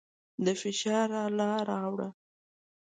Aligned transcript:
د 0.45 0.47
فشار 0.61 1.09
اله 1.25 1.51
راوړه. 1.69 2.09